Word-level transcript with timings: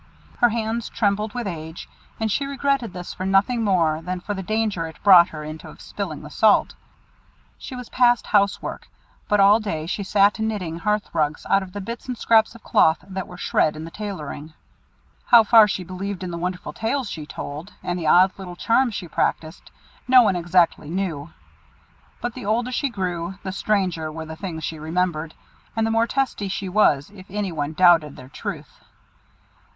Her 0.39 0.49
hands 0.49 0.89
trembled 0.89 1.35
with 1.35 1.45
age, 1.45 1.87
and 2.19 2.31
she 2.31 2.47
regretted 2.47 2.91
this 2.91 3.13
for 3.13 3.23
nothing 3.23 3.63
more 3.63 4.01
than 4.01 4.19
for 4.19 4.33
the 4.33 4.41
danger 4.41 4.87
it 4.87 4.95
brought 5.03 5.27
her 5.29 5.43
into 5.43 5.69
of 5.69 5.79
spilling 5.79 6.23
the 6.23 6.31
salt. 6.31 6.73
She 7.59 7.75
was 7.75 7.87
past 7.89 8.25
housework, 8.25 8.87
but 9.29 9.39
all 9.39 9.59
day 9.59 9.85
she 9.85 10.01
sat 10.01 10.39
knitting 10.39 10.79
hearth 10.79 11.13
rugs 11.13 11.45
out 11.51 11.61
of 11.61 11.71
the 11.73 11.81
bits 11.81 12.07
and 12.07 12.17
scraps 12.17 12.55
of 12.55 12.63
cloth 12.63 13.05
that 13.09 13.27
were 13.27 13.37
shred 13.37 13.75
in 13.75 13.85
the 13.85 13.91
tailoring. 13.91 14.53
How 15.27 15.43
far 15.43 15.67
she 15.67 15.83
believed 15.83 16.23
in 16.23 16.31
the 16.31 16.37
wonderful 16.39 16.73
tales 16.73 17.07
she 17.07 17.27
told, 17.27 17.73
and 17.83 17.99
the 17.99 18.07
odd 18.07 18.31
little 18.39 18.55
charms 18.55 18.95
she 18.95 19.07
practised, 19.07 19.69
no 20.07 20.23
one 20.23 20.35
exactly 20.35 20.89
knew; 20.89 21.29
but 22.21 22.33
the 22.33 22.47
older 22.47 22.71
she 22.71 22.89
grew, 22.89 23.35
the 23.43 23.51
stranger 23.51 24.11
were 24.11 24.25
the 24.25 24.35
things 24.35 24.63
she 24.63 24.79
remembered, 24.79 25.35
and 25.75 25.85
the 25.85 25.91
more 25.91 26.07
testy 26.07 26.47
she 26.47 26.67
was 26.67 27.11
if 27.11 27.27
any 27.29 27.51
one 27.51 27.73
doubted 27.73 28.15
their 28.15 28.29
truth. 28.29 28.79